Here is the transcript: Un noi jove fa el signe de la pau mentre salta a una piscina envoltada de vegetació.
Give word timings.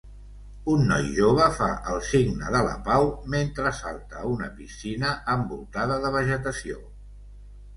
Un 0.75 0.79
noi 0.91 1.09
jove 1.17 1.49
fa 1.57 1.67
el 1.95 2.01
signe 2.07 2.53
de 2.55 2.61
la 2.67 2.73
pau 2.87 3.05
mentre 3.35 3.75
salta 3.81 4.19
a 4.25 4.27
una 4.33 4.49
piscina 4.57 5.13
envoltada 5.35 5.99
de 6.07 6.13
vegetació. 6.17 6.83